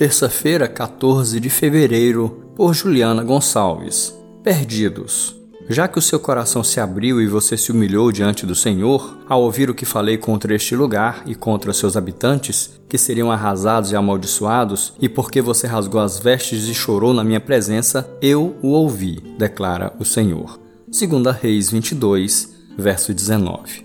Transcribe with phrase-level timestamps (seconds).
[0.00, 4.18] Terça-feira, 14 de fevereiro, por Juliana Gonçalves.
[4.42, 5.36] Perdidos.
[5.68, 9.42] Já que o seu coração se abriu e você se humilhou diante do Senhor, ao
[9.42, 13.96] ouvir o que falei contra este lugar e contra seus habitantes, que seriam arrasados e
[13.96, 19.20] amaldiçoados, e porque você rasgou as vestes e chorou na minha presença, eu o ouvi,
[19.36, 20.58] declara o Senhor.
[20.88, 23.84] 2 Reis 22, verso 19.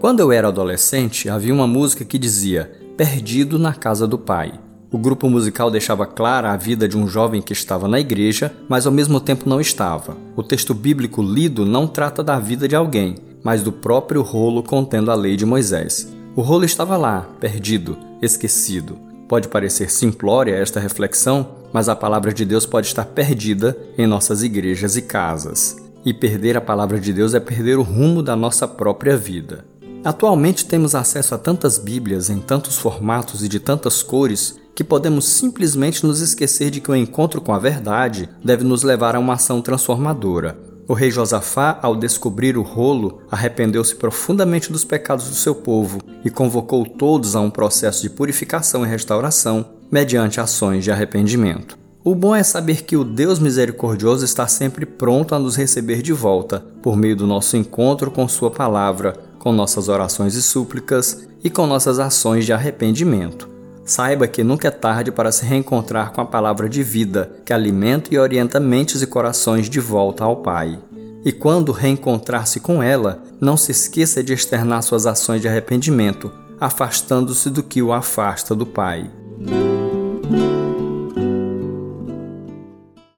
[0.00, 4.60] Quando eu era adolescente, havia uma música que dizia: Perdido na casa do Pai.
[4.92, 8.84] O grupo musical deixava clara a vida de um jovem que estava na igreja, mas
[8.86, 10.18] ao mesmo tempo não estava.
[10.36, 15.10] O texto bíblico lido não trata da vida de alguém, mas do próprio rolo contendo
[15.10, 16.12] a lei de Moisés.
[16.36, 18.98] O rolo estava lá, perdido, esquecido.
[19.26, 24.42] Pode parecer simplória esta reflexão, mas a palavra de Deus pode estar perdida em nossas
[24.42, 25.74] igrejas e casas.
[26.04, 29.64] E perder a palavra de Deus é perder o rumo da nossa própria vida.
[30.02, 35.28] Atualmente temos acesso a tantas Bíblias em tantos formatos e de tantas cores que podemos
[35.28, 39.34] simplesmente nos esquecer de que o encontro com a verdade deve nos levar a uma
[39.34, 40.58] ação transformadora.
[40.88, 46.30] O rei Josafá, ao descobrir o rolo, arrependeu-se profundamente dos pecados do seu povo e
[46.30, 51.78] convocou todos a um processo de purificação e restauração mediante ações de arrependimento.
[52.02, 56.14] O bom é saber que o Deus misericordioso está sempre pronto a nos receber de
[56.14, 61.50] volta por meio do nosso encontro com Sua palavra com nossas orações e súplicas e
[61.50, 63.48] com nossas ações de arrependimento.
[63.84, 68.14] Saiba que nunca é tarde para se reencontrar com a palavra de vida que alimenta
[68.14, 70.78] e orienta mentes e corações de volta ao Pai.
[71.24, 76.30] E quando reencontrar-se com ela, não se esqueça de externar suas ações de arrependimento,
[76.60, 79.10] afastando-se do que o afasta do Pai.